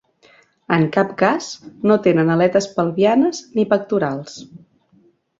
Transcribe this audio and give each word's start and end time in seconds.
En 0.75 0.85
cap 0.93 1.09
cas, 1.17 1.49
no 1.91 1.97
tenen 2.07 2.31
aletes 2.35 2.67
pelvianes 2.77 3.43
ni 3.59 3.65
pectorals. 3.75 4.39